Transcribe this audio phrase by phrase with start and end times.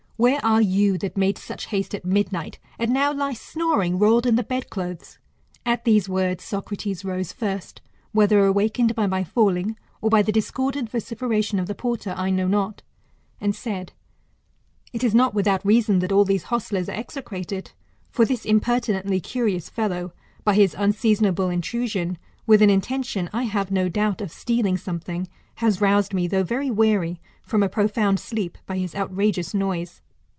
[0.17, 4.35] Where are you, that made such haste at midnight, and now lie snoring, rolled in
[4.35, 5.17] the bed clothes?
[5.65, 10.91] At these words, Socrates rose first, whether awakened by my falling, or by the discordant
[10.91, 12.83] vociferation of the porter, I know not;
[13.39, 13.93] and said,
[14.93, 17.71] It is not without reason that all these hostlers are execrated.
[18.11, 20.13] For this impertinently curious fellow,
[20.43, 25.81] by his unseasonable intrusion, with an intention, I have no doubt, of stealing something, has
[25.81, 29.99] roused me, though very weary, from a profound sleep, by his outrageous noise.